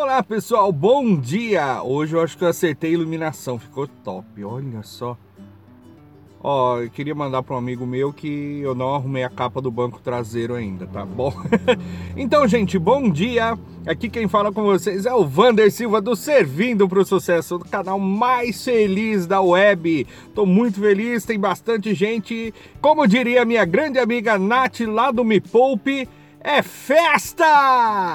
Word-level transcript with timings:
Olá 0.00 0.22
pessoal, 0.22 0.70
bom 0.70 1.16
dia! 1.16 1.82
Hoje 1.82 2.14
eu 2.14 2.20
acho 2.20 2.38
que 2.38 2.44
eu 2.44 2.48
acertei 2.48 2.90
a 2.90 2.94
iluminação, 2.94 3.58
ficou 3.58 3.88
top, 3.88 4.44
olha 4.44 4.80
só. 4.84 5.18
Ó, 6.40 6.78
eu 6.78 6.88
queria 6.88 7.16
mandar 7.16 7.42
para 7.42 7.56
um 7.56 7.58
amigo 7.58 7.84
meu 7.84 8.12
que 8.12 8.60
eu 8.60 8.76
não 8.76 8.94
arrumei 8.94 9.24
a 9.24 9.28
capa 9.28 9.60
do 9.60 9.72
banco 9.72 9.98
traseiro 9.98 10.54
ainda, 10.54 10.86
tá 10.86 11.04
bom? 11.04 11.32
então, 12.16 12.46
gente, 12.46 12.78
bom 12.78 13.10
dia! 13.10 13.58
Aqui 13.84 14.08
quem 14.08 14.28
fala 14.28 14.52
com 14.52 14.62
vocês 14.62 15.04
é 15.04 15.12
o 15.12 15.26
Vander 15.26 15.68
Silva 15.72 16.00
do 16.00 16.14
Servindo 16.14 16.88
para 16.88 17.00
o 17.00 17.04
Sucesso, 17.04 17.58
do 17.58 17.64
canal 17.64 17.98
mais 17.98 18.62
feliz 18.64 19.26
da 19.26 19.40
web. 19.40 20.06
Tô 20.32 20.46
muito 20.46 20.78
feliz, 20.78 21.24
tem 21.24 21.40
bastante 21.40 21.92
gente. 21.92 22.54
Como 22.80 23.04
diria 23.04 23.44
minha 23.44 23.64
grande 23.64 23.98
amiga 23.98 24.38
Nath 24.38 24.78
lá 24.78 25.10
do 25.10 25.24
Me 25.24 25.40
Poupe, 25.40 26.08
é 26.40 26.62
festa! 26.62 28.14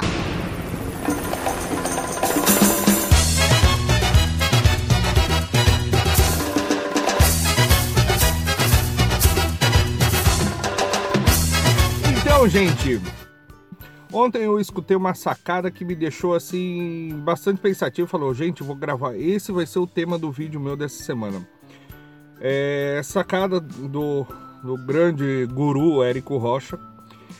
Então, 12.43 12.51
gente, 12.51 13.01
ontem 14.11 14.43
eu 14.43 14.59
escutei 14.59 14.97
uma 14.97 15.13
sacada 15.13 15.71
que 15.71 15.85
me 15.85 15.95
deixou 15.95 16.35
assim 16.35 17.17
bastante 17.23 17.61
pensativo. 17.61 18.05
Falou, 18.05 18.33
gente, 18.33 18.61
vou 18.63 18.75
gravar. 18.75 19.15
Esse 19.15 19.53
vai 19.53 19.65
ser 19.65 19.79
o 19.79 19.87
tema 19.87 20.19
do 20.19 20.29
vídeo 20.29 20.59
meu 20.59 20.75
dessa 20.75 21.01
semana. 21.01 21.47
É 22.41 22.99
sacada 23.01 23.61
do, 23.61 24.27
do 24.61 24.75
grande 24.75 25.45
guru 25.53 26.03
Érico 26.03 26.35
Rocha, 26.35 26.77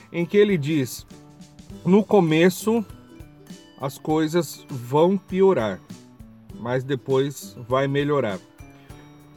em 0.09 0.25
que 0.25 0.37
ele 0.37 0.57
diz: 0.57 1.05
no 1.85 2.01
começo 2.01 2.85
as 3.81 3.97
coisas 3.97 4.65
vão 4.69 5.17
piorar, 5.17 5.81
mas 6.55 6.81
depois 6.81 7.57
vai 7.67 7.89
melhorar. 7.89 8.39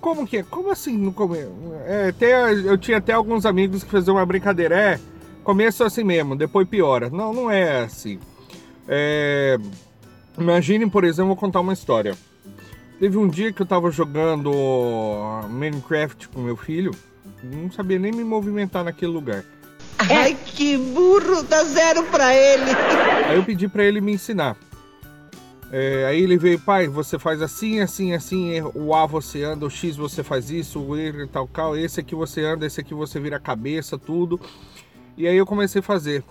Como 0.01 0.29
que 0.29 0.37
é? 0.37 0.43
Como 0.45 0.71
assim 0.71 0.97
no 0.97 1.13
começo? 1.13 1.51
É, 1.87 2.11
até, 2.11 2.53
eu 2.53 2.79
tinha 2.79 2.99
até 2.99 3.15
alguns 3.15 3.45
amigos 3.45 3.83
que 3.83 3.91
faziam 3.91 4.15
uma 4.15 4.25
brincadeira. 4.25 4.79
É, 4.79 5.01
começo 5.47 5.85
assim 5.85 6.03
mesmo, 6.03 6.35
depois 6.35 6.69
piora. 6.69 7.09
Não, 7.09 7.33
não 7.33 7.49
é 7.49 7.85
assim. 7.85 8.19
É... 8.89 9.57
Imagine, 10.37 10.91
por 10.91 11.05
exemplo, 11.05 11.29
vou 11.29 11.37
contar 11.37 11.61
uma 11.61 11.73
história. 11.73 12.17
Teve 12.99 13.17
um 13.17 13.29
dia 13.29 13.53
que 13.53 13.63
eu 13.63 13.67
tava 13.67 13.91
jogando 13.93 14.51
Minecraft 15.49 16.29
com 16.29 16.41
meu 16.41 16.57
filho, 16.57 16.91
não 17.43 17.71
sabia 17.71 17.99
nem 17.99 18.11
me 18.11 18.25
movimentar 18.25 18.83
naquele 18.83 19.13
lugar. 19.13 19.45
Ai, 19.99 20.37
que 20.45 20.77
burro, 20.77 21.43
dá 21.45 21.63
zero 21.63 22.03
pra 22.05 22.35
ele. 22.35 22.71
Aí 23.29 23.37
eu 23.37 23.45
pedi 23.45 23.69
para 23.69 23.85
ele 23.85 24.01
me 24.01 24.13
ensinar. 24.13 24.57
É, 25.71 26.07
aí 26.07 26.23
ele 26.23 26.39
veio, 26.39 26.59
pai, 26.61 26.87
você 26.87 27.19
faz 27.19 27.43
assim, 27.43 27.81
assim, 27.81 28.13
assim, 28.15 28.61
o 28.75 28.95
A 28.95 29.05
você 29.05 29.43
anda, 29.43 29.67
o 29.67 29.71
X 29.71 29.97
você 29.97 30.23
faz 30.23 30.51
isso, 30.51 30.81
o 30.81 30.97
E 30.99 31.27
tal, 31.27 31.47
tal, 31.49 31.77
esse 31.77 32.01
aqui 32.01 32.15
você 32.15 32.45
anda, 32.45 32.67
esse 32.67 32.81
aqui 32.81 32.95
você 32.95 33.21
vira 33.21 33.37
a 33.37 33.41
cabeça, 33.41 33.99
tudo. 33.99 34.41
E 35.17 35.27
aí 35.27 35.37
eu 35.37 35.47
comecei 35.47 35.81
a 35.81 35.83
fazer. 35.83 36.23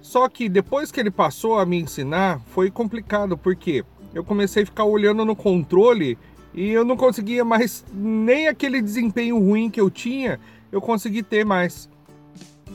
Só 0.00 0.28
que 0.28 0.48
depois 0.48 0.90
que 0.90 0.98
ele 0.98 1.10
passou 1.10 1.58
a 1.58 1.66
me 1.66 1.80
ensinar, 1.80 2.40
foi 2.46 2.70
complicado, 2.70 3.36
porque 3.36 3.84
eu 4.14 4.24
comecei 4.24 4.62
a 4.62 4.66
ficar 4.66 4.84
olhando 4.84 5.24
no 5.24 5.36
controle 5.36 6.18
e 6.54 6.68
eu 6.70 6.84
não 6.84 6.96
conseguia 6.96 7.44
mais 7.44 7.84
nem 7.92 8.48
aquele 8.48 8.80
desempenho 8.80 9.38
ruim 9.38 9.70
que 9.70 9.80
eu 9.80 9.90
tinha, 9.90 10.40
eu 10.72 10.80
consegui 10.80 11.22
ter 11.22 11.44
mais. 11.44 11.88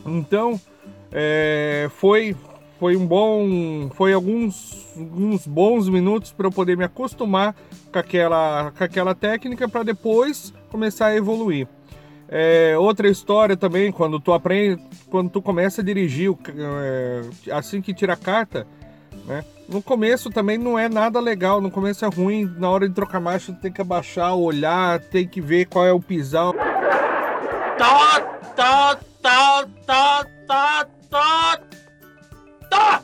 Então, 0.06 0.60
é, 1.12 1.90
foi 1.96 2.36
foi 2.80 2.98
um 2.98 3.08
bom, 3.08 3.90
foi 3.96 4.12
alguns, 4.14 4.86
alguns 4.98 5.48
bons 5.48 5.88
minutos 5.88 6.34
para 6.34 6.48
eu 6.48 6.52
poder 6.52 6.76
me 6.76 6.84
acostumar 6.84 7.56
com 7.92 8.00
aquela, 8.00 8.72
com 8.78 8.84
aquela 8.84 9.16
técnica 9.16 9.68
para 9.68 9.84
depois 9.84 10.54
começar 10.70 11.08
a 11.08 11.16
evoluir. 11.16 11.68
É, 12.38 12.78
outra 12.78 13.08
história 13.08 13.56
também, 13.56 13.94
quando 13.94 14.20
tu 14.20 14.34
aprende, 14.34 14.84
quando 15.10 15.30
tu 15.30 15.42
começa 15.42 15.80
a 15.80 15.84
dirigir, 15.86 16.36
é, 16.82 17.22
assim 17.50 17.82
que 17.82 17.94
tira 17.94 18.12
a 18.12 18.18
carta, 18.18 18.68
né? 19.26 19.46
No 19.70 19.82
começo 19.82 20.30
também 20.30 20.58
não 20.58 20.78
é 20.78 20.90
nada 20.90 21.22
legal, 21.22 21.62
no 21.62 21.72
começo 21.72 22.04
é 22.04 22.10
ruim, 22.10 22.44
na 22.58 22.70
hora 22.70 22.90
de 22.90 22.94
trocar 22.94 23.22
marcha 23.22 23.54
tu 23.54 23.62
tem 23.62 23.72
que 23.72 23.80
abaixar, 23.80 24.36
olhar, 24.36 25.00
tem 25.00 25.26
que 25.26 25.40
ver 25.40 25.68
qual 25.68 25.86
é 25.86 25.94
o 25.94 26.02
pisão. 26.02 26.54
Tá, 27.78 28.20
tá, 28.54 29.00
tá, 29.22 29.66
tá, 29.86 30.26
tá, 30.46 30.88
tá, 31.10 31.60
tá. 32.70 33.02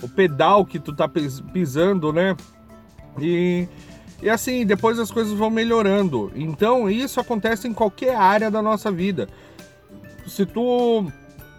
O 0.00 0.08
pedal 0.08 0.64
que 0.64 0.78
tu 0.78 0.94
tá 0.94 1.08
pisando, 1.08 2.12
né? 2.12 2.36
E 3.18 3.66
e 4.22 4.30
assim, 4.30 4.64
depois 4.64 5.00
as 5.00 5.10
coisas 5.10 5.32
vão 5.32 5.50
melhorando. 5.50 6.30
Então, 6.36 6.88
isso 6.88 7.18
acontece 7.18 7.66
em 7.66 7.74
qualquer 7.74 8.14
área 8.14 8.50
da 8.52 8.62
nossa 8.62 8.90
vida. 8.90 9.28
Se 10.28 10.46
tu 10.46 11.10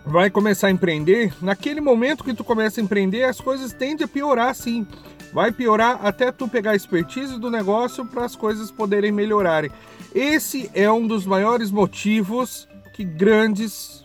vai 0.06 0.30
começar 0.30 0.68
a 0.68 0.72
empreender, 0.72 1.34
naquele 1.42 1.82
momento 1.82 2.24
que 2.24 2.34
tu 2.34 2.42
começa 2.42 2.80
a 2.80 2.84
empreender, 2.84 3.24
as 3.24 3.42
coisas 3.42 3.74
tendem 3.74 4.06
a 4.06 4.08
piorar 4.08 4.56
sim. 4.56 4.88
Vai 5.34 5.52
piorar 5.52 6.00
até 6.06 6.32
tu 6.32 6.48
pegar 6.48 6.72
a 6.72 6.76
expertise 6.76 7.38
do 7.38 7.52
negócio 7.52 8.06
para 8.06 8.24
as 8.24 8.36
coisas 8.36 8.72
poderem 8.72 9.12
melhorarem. 9.12 9.70
Esse 10.16 10.72
é 10.74 10.90
um 10.90 11.06
dos 11.06 11.26
maiores 11.26 11.70
motivos 11.70 12.68
que 12.94 13.04
grandes 13.04 14.02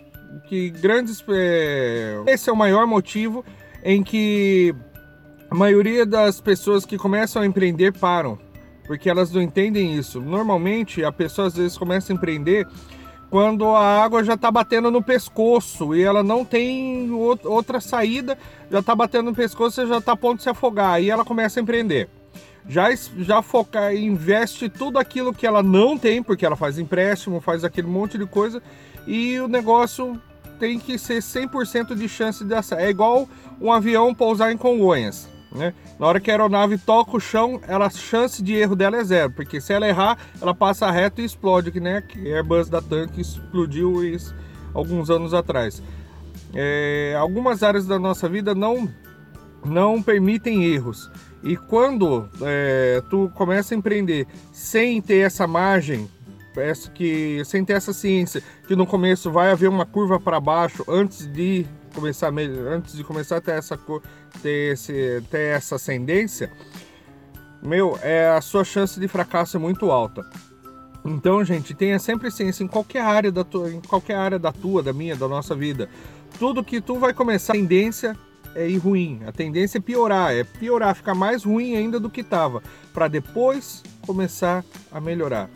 que 0.48 0.70
grandes 0.70 1.24
é... 1.28 2.22
esse 2.26 2.50
é 2.50 2.52
o 2.52 2.56
maior 2.56 2.86
motivo 2.86 3.44
em 3.82 4.02
que 4.02 4.74
a 5.50 5.54
maioria 5.54 6.04
das 6.04 6.40
pessoas 6.40 6.84
que 6.84 6.98
começam 6.98 7.42
a 7.42 7.46
empreender 7.46 7.92
param 7.92 8.38
porque 8.88 9.08
elas 9.08 9.30
não 9.30 9.40
entendem 9.40 9.94
isso. 9.96 10.20
Normalmente 10.20 11.04
a 11.04 11.12
pessoa 11.12 11.46
às 11.46 11.54
vezes 11.54 11.78
começa 11.78 12.12
a 12.12 12.16
empreender 12.16 12.66
quando 13.30 13.66
a 13.66 14.02
água 14.02 14.24
já 14.24 14.34
está 14.34 14.50
batendo 14.50 14.90
no 14.90 15.02
pescoço 15.02 15.94
e 15.94 16.02
ela 16.02 16.22
não 16.22 16.44
tem 16.44 17.10
outra 17.12 17.78
saída, 17.78 18.38
já 18.70 18.78
está 18.78 18.94
batendo 18.96 19.26
no 19.26 19.36
pescoço 19.36 19.86
já 19.86 19.98
está 19.98 20.12
a 20.12 20.16
ponto 20.16 20.38
de 20.38 20.44
se 20.44 20.48
afogar. 20.48 20.94
Aí 20.94 21.10
ela 21.10 21.24
começa 21.24 21.60
a 21.60 21.62
empreender. 21.62 22.08
Já, 22.66 22.88
já 23.18 23.42
foca, 23.42 23.94
investe 23.94 24.68
tudo 24.68 24.98
aquilo 24.98 25.32
que 25.32 25.46
ela 25.46 25.62
não 25.62 25.96
tem, 25.96 26.22
porque 26.22 26.44
ela 26.44 26.56
faz 26.56 26.78
empréstimo, 26.78 27.40
faz 27.40 27.64
aquele 27.64 27.86
monte 27.86 28.18
de 28.18 28.26
coisa, 28.26 28.62
e 29.06 29.38
o 29.40 29.48
negócio 29.48 30.20
tem 30.58 30.78
que 30.78 30.98
ser 30.98 31.22
100% 31.22 31.94
de 31.94 32.08
chance 32.08 32.44
de 32.44 32.54
acertar. 32.54 32.86
É 32.86 32.90
igual 32.90 33.28
um 33.60 33.72
avião 33.72 34.14
pousar 34.14 34.52
em 34.52 34.56
Congonhas. 34.56 35.28
Né? 35.50 35.72
Na 35.98 36.06
hora 36.06 36.20
que 36.20 36.30
a 36.30 36.34
aeronave 36.34 36.76
toca 36.76 37.16
o 37.16 37.20
chão, 37.20 37.60
ela, 37.66 37.86
a 37.86 37.90
chance 37.90 38.42
de 38.42 38.54
erro 38.54 38.76
dela 38.76 38.98
é 38.98 39.04
zero, 39.04 39.30
porque 39.32 39.60
se 39.60 39.72
ela 39.72 39.88
errar, 39.88 40.18
ela 40.40 40.54
passa 40.54 40.90
reto 40.90 41.20
e 41.20 41.24
explode, 41.24 41.70
que 41.70 41.80
nem 41.80 41.94
a 41.94 42.02
Airbus 42.16 42.68
da 42.68 42.82
Tanque 42.82 43.20
explodiu 43.20 44.04
isso, 44.04 44.34
alguns 44.74 45.08
anos 45.08 45.32
atrás. 45.32 45.82
É, 46.54 47.16
algumas 47.18 47.62
áreas 47.62 47.86
da 47.86 47.98
nossa 47.98 48.28
vida 48.28 48.54
não, 48.54 48.88
não 49.64 50.02
permitem 50.02 50.64
erros. 50.64 51.10
E 51.42 51.56
quando 51.56 52.28
é, 52.42 53.02
tu 53.08 53.30
começa 53.34 53.74
a 53.74 53.78
empreender 53.78 54.26
sem 54.52 55.00
ter 55.00 55.20
essa 55.20 55.46
margem, 55.46 56.08
que 56.94 57.42
sem 57.44 57.64
ter 57.64 57.74
essa 57.74 57.92
ciência, 57.92 58.42
que 58.66 58.74
no 58.74 58.86
começo 58.86 59.30
vai 59.30 59.50
haver 59.50 59.68
uma 59.68 59.86
curva 59.86 60.18
para 60.18 60.40
baixo 60.40 60.84
antes 60.88 61.26
de 61.26 61.64
começar 61.98 62.32
antes 62.32 62.96
de 62.96 63.02
começar 63.02 63.38
a 63.38 63.40
ter 63.40 63.52
essa 63.52 63.76
ter, 64.40 64.72
esse, 64.72 65.20
ter 65.28 65.56
essa 65.56 65.74
ascendência, 65.74 66.50
meu, 67.60 67.98
é 68.02 68.28
a 68.28 68.40
sua 68.40 68.62
chance 68.62 69.00
de 69.00 69.08
fracasso 69.08 69.56
é 69.56 69.60
muito 69.60 69.90
alta. 69.90 70.24
Então, 71.04 71.44
gente, 71.44 71.74
tenha 71.74 71.98
sempre 71.98 72.30
ciência 72.30 72.62
em 72.62 72.68
qualquer 72.68 73.02
área 73.02 73.32
da 73.32 73.42
tua, 73.42 73.72
em 73.72 73.80
qualquer 73.80 74.14
área 74.14 74.38
da 74.38 74.52
tua, 74.52 74.80
da 74.80 74.92
minha, 74.92 75.16
da 75.16 75.26
nossa 75.26 75.56
vida. 75.56 75.88
Tudo 76.38 76.62
que 76.62 76.80
tu 76.80 76.98
vai 76.98 77.12
começar, 77.12 77.54
a 77.54 77.56
tendência 77.56 78.16
é 78.54 78.68
ir 78.68 78.78
ruim, 78.78 79.20
a 79.26 79.32
tendência 79.32 79.78
é 79.78 79.80
piorar, 79.80 80.32
é 80.32 80.44
piorar, 80.44 80.94
ficar 80.94 81.14
mais 81.14 81.42
ruim 81.42 81.74
ainda 81.74 81.98
do 81.98 82.08
que 82.08 82.20
estava, 82.20 82.62
para 82.94 83.08
depois 83.08 83.82
começar 84.02 84.64
a 84.92 85.00
melhorar, 85.00 85.50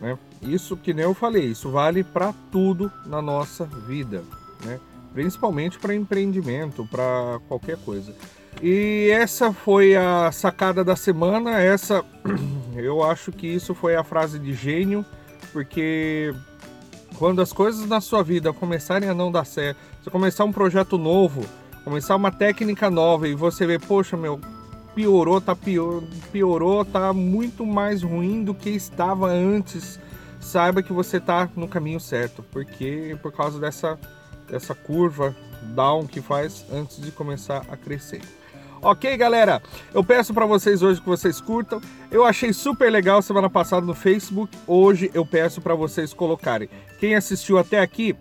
né? 0.00 0.18
Isso 0.42 0.76
que 0.76 0.92
nem 0.92 1.04
eu 1.04 1.14
falei, 1.14 1.44
isso 1.44 1.70
vale 1.70 2.02
para 2.02 2.34
tudo 2.50 2.90
na 3.06 3.22
nossa 3.22 3.64
vida, 3.64 4.22
né? 4.64 4.80
Principalmente 5.16 5.78
para 5.78 5.94
empreendimento, 5.94 6.86
para 6.90 7.40
qualquer 7.48 7.78
coisa. 7.78 8.14
E 8.62 9.08
essa 9.10 9.50
foi 9.50 9.96
a 9.96 10.30
sacada 10.30 10.84
da 10.84 10.94
semana. 10.94 11.58
Essa, 11.58 12.04
eu 12.76 13.02
acho 13.02 13.32
que 13.32 13.46
isso 13.46 13.74
foi 13.74 13.96
a 13.96 14.04
frase 14.04 14.38
de 14.38 14.52
gênio, 14.52 15.06
porque 15.54 16.34
quando 17.18 17.40
as 17.40 17.50
coisas 17.50 17.88
na 17.88 17.98
sua 17.98 18.22
vida 18.22 18.52
começarem 18.52 19.08
a 19.08 19.14
não 19.14 19.32
dar 19.32 19.46
certo, 19.46 19.78
você 20.02 20.10
começar 20.10 20.44
um 20.44 20.52
projeto 20.52 20.98
novo, 20.98 21.46
começar 21.82 22.14
uma 22.14 22.30
técnica 22.30 22.90
nova 22.90 23.26
e 23.26 23.34
você 23.34 23.66
vê, 23.66 23.78
poxa, 23.78 24.18
meu, 24.18 24.38
piorou, 24.94 25.40
tá 25.40 25.56
pior, 25.56 26.02
piorou, 26.30 26.84
tá 26.84 27.14
muito 27.14 27.64
mais 27.64 28.02
ruim 28.02 28.44
do 28.44 28.52
que 28.52 28.68
estava 28.68 29.28
antes. 29.28 29.98
Saiba 30.40 30.82
que 30.82 30.92
você 30.92 31.18
tá 31.18 31.48
no 31.56 31.66
caminho 31.66 32.00
certo, 32.00 32.44
porque 32.52 33.16
por 33.22 33.32
causa 33.32 33.58
dessa 33.58 33.98
essa 34.50 34.74
curva 34.74 35.34
down 35.74 36.06
que 36.06 36.20
faz 36.20 36.64
antes 36.72 37.00
de 37.00 37.10
começar 37.10 37.64
a 37.68 37.76
crescer. 37.76 38.20
Ok, 38.82 39.16
galera? 39.16 39.62
Eu 39.92 40.04
peço 40.04 40.32
para 40.32 40.46
vocês 40.46 40.82
hoje 40.82 41.00
que 41.00 41.08
vocês 41.08 41.40
curtam. 41.40 41.80
Eu 42.10 42.24
achei 42.24 42.52
super 42.52 42.90
legal 42.90 43.20
semana 43.22 43.50
passada 43.50 43.84
no 43.84 43.94
Facebook. 43.94 44.56
Hoje 44.66 45.10
eu 45.14 45.24
peço 45.24 45.60
para 45.60 45.74
vocês 45.74 46.12
colocarem. 46.12 46.68
Quem 47.00 47.14
assistiu 47.14 47.58
até 47.58 47.80
aqui, 47.80 48.14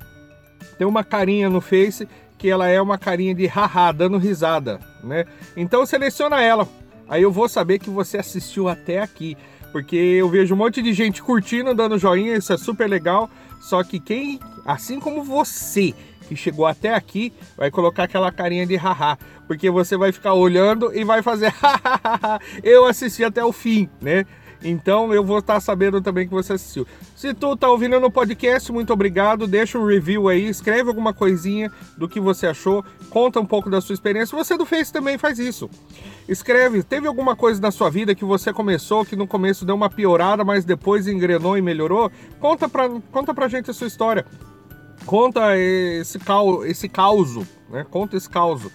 tem 0.77 0.88
uma 0.88 1.04
carinha 1.04 1.50
no 1.50 1.62
Face 1.62 2.07
que 2.38 2.50
ela 2.50 2.68
é 2.68 2.81
uma 2.81 2.98
carinha 2.98 3.33
de 3.33 3.48
haha, 3.48 3.92
dando 3.92 4.18
risada, 4.18 4.80
né? 5.04 5.25
Então 5.56 5.86
seleciona 5.86 6.42
ela. 6.42 6.68
Aí 7.07 7.21
eu 7.21 7.31
vou 7.31 7.48
saber 7.48 7.80
que 7.80 7.89
você 7.89 8.18
assistiu 8.18 8.68
até 8.68 9.00
aqui, 9.00 9.38
porque 9.71 9.95
eu 9.95 10.30
vejo 10.30 10.54
um 10.54 10.57
monte 10.57 10.81
de 10.81 10.94
gente 10.94 11.21
curtindo, 11.21 11.74
dando 11.74 11.98
joinha, 11.98 12.36
isso 12.36 12.51
é 12.51 12.57
super 12.57 12.89
legal. 12.89 13.30
Só 13.62 13.83
que 13.83 14.00
quem, 14.00 14.39
assim 14.66 15.00
como 15.00 15.24
você, 15.24 15.94
que 16.27 16.36
chegou 16.36 16.66
até 16.66 16.94
aqui 16.94 17.33
vai 17.57 17.72
colocar 17.72 18.04
aquela 18.04 18.31
carinha 18.31 18.66
de 18.66 18.75
haha, 18.75 19.18
porque 19.48 19.69
você 19.69 19.95
vai 19.98 20.12
ficar 20.12 20.33
olhando 20.33 20.92
e 20.94 21.04
vai 21.04 21.22
fazer 21.22 21.54
eu 22.63 22.86
assisti 22.86 23.24
até 23.24 23.44
o 23.44 23.51
fim, 23.51 23.89
né? 24.01 24.25
Então 24.63 25.13
eu 25.13 25.24
vou 25.24 25.39
estar 25.39 25.60
sabendo 25.60 26.01
também 26.01 26.27
que 26.27 26.33
você 26.33 26.54
assistiu. 26.54 26.88
Se 27.16 27.33
tu 27.33 27.56
tá 27.56 27.69
ouvindo 27.69 28.00
no 28.00 28.10
podcast, 28.10 28.72
muito 28.72 28.92
obrigado. 28.92 29.45
Deixa 29.45 29.77
um 29.77 29.86
review 29.86 30.27
aí, 30.27 30.48
escreve 30.48 30.89
alguma 30.89 31.13
coisinha 31.13 31.72
do 31.95 32.10
que 32.10 32.19
você 32.19 32.48
achou, 32.48 32.83
conta 33.10 33.39
um 33.39 33.45
pouco 33.45 33.69
da 33.69 33.80
sua 33.80 33.94
experiência. 33.94 34.36
Você 34.36 34.57
do 34.57 34.66
Face 34.66 34.92
também 34.92 35.18
faz 35.18 35.38
isso. 35.38 35.69
Escreve, 36.28 36.81
teve 36.81 37.07
alguma 37.07 37.36
coisa 37.36 37.62
na 37.62 37.69
sua 37.69 37.89
vida 37.89 38.16
que 38.16 38.25
você 38.25 38.51
começou, 38.51 39.06
que 39.06 39.16
no 39.16 39.28
começo 39.28 39.66
deu 39.66 39.75
uma 39.75 39.89
piorada, 39.89 40.44
mas 40.44 40.66
depois 40.66 41.07
engrenou 41.07 41.57
e 41.57 41.62
melhorou? 41.62 42.12
Conta 42.39 42.68
pra, 42.68 42.89
conta 43.12 43.33
pra 43.33 43.48
gente 43.48 43.69
a 43.69 43.74
sua 43.74 43.88
história 43.88 44.25
conta 45.06 45.57
esse, 45.57 46.19
cal, 46.19 46.66
esse 46.66 46.90
causo, 46.90 47.48
né? 47.69 47.86
Conta 47.90 48.18
esse 48.18 48.30
causo. 48.30 48.72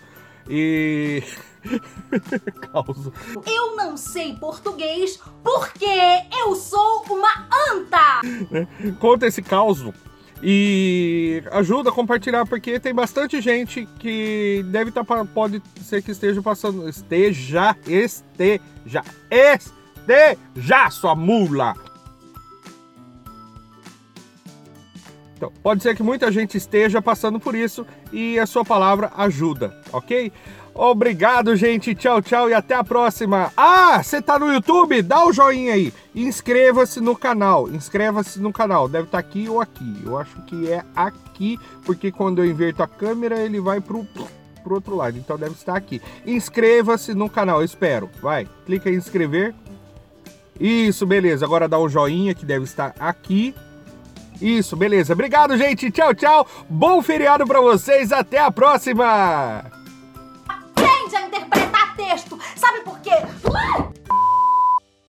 E. 0.48 1.22
causo. 2.72 3.12
Eu 3.46 3.76
não 3.76 3.96
sei 3.96 4.34
português 4.36 5.20
porque 5.42 5.84
eu 6.42 6.54
sou 6.56 7.04
uma 7.10 7.48
anta! 7.70 8.20
Né? 8.50 8.66
Conta 8.98 9.26
esse 9.26 9.42
causo. 9.42 9.92
E 10.42 11.42
ajuda 11.52 11.90
a 11.90 11.92
compartilhar, 11.92 12.46
porque 12.46 12.80
tem 12.80 12.94
bastante 12.94 13.40
gente 13.42 13.86
que 13.98 14.64
deve 14.68 14.88
estar. 14.88 15.04
Tá, 15.04 15.24
pode 15.24 15.62
ser 15.82 16.02
que 16.02 16.12
esteja 16.12 16.40
passando. 16.40 16.88
Esteja, 16.88 17.76
esteja, 17.86 19.04
esteja, 19.30 20.90
sua 20.90 21.14
mula! 21.14 21.89
Então, 25.40 25.50
pode 25.62 25.82
ser 25.82 25.96
que 25.96 26.02
muita 26.02 26.30
gente 26.30 26.58
esteja 26.58 27.00
passando 27.00 27.40
por 27.40 27.54
isso 27.54 27.86
e 28.12 28.38
a 28.38 28.44
sua 28.44 28.62
palavra 28.62 29.10
ajuda, 29.16 29.74
ok? 29.90 30.30
Obrigado, 30.74 31.56
gente. 31.56 31.94
Tchau, 31.94 32.20
tchau 32.20 32.50
e 32.50 32.52
até 32.52 32.74
a 32.74 32.84
próxima. 32.84 33.50
Ah, 33.56 34.02
você 34.02 34.20
tá 34.20 34.38
no 34.38 34.52
YouTube? 34.52 35.00
Dá 35.00 35.24
o 35.24 35.32
joinha 35.32 35.72
aí. 35.72 35.94
Inscreva-se 36.14 37.00
no 37.00 37.16
canal. 37.16 37.70
Inscreva-se 37.70 38.38
no 38.38 38.52
canal. 38.52 38.86
Deve 38.86 39.06
estar 39.06 39.22
tá 39.22 39.26
aqui 39.26 39.48
ou 39.48 39.62
aqui. 39.62 40.02
Eu 40.04 40.18
acho 40.18 40.42
que 40.42 40.70
é 40.70 40.84
aqui, 40.94 41.58
porque 41.86 42.12
quando 42.12 42.44
eu 42.44 42.46
inverto 42.50 42.82
a 42.82 42.86
câmera, 42.86 43.38
ele 43.38 43.62
vai 43.62 43.80
pro 43.80 44.06
pro 44.62 44.74
outro 44.74 44.94
lado. 44.94 45.16
Então 45.16 45.38
deve 45.38 45.54
estar 45.54 45.74
aqui. 45.74 46.02
Inscreva-se 46.26 47.14
no 47.14 47.30
canal, 47.30 47.64
espero. 47.64 48.10
Vai, 48.20 48.46
clica 48.66 48.90
em 48.90 48.96
inscrever. 48.96 49.54
Isso, 50.60 51.06
beleza. 51.06 51.46
Agora 51.46 51.66
dá 51.66 51.78
um 51.78 51.88
joinha 51.88 52.34
que 52.34 52.44
deve 52.44 52.66
estar 52.66 52.94
aqui. 53.00 53.54
Isso, 54.40 54.76
beleza. 54.76 55.12
Obrigado, 55.12 55.56
gente. 55.56 55.90
Tchau, 55.90 56.14
tchau. 56.14 56.46
Bom 56.68 57.02
feriado 57.02 57.46
para 57.46 57.60
vocês. 57.60 58.12
Até 58.12 58.38
a 58.38 58.50
próxima. 58.50 59.64
Aprende 60.48 61.16
a 61.16 61.22
interpretar 61.26 61.96
texto. 61.96 62.38
Sabe 62.56 62.80
por 62.80 62.98
quê? 63.00 63.14
Uh! 63.44 63.89